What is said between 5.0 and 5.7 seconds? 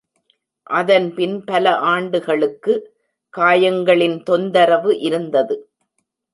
இருந்தது.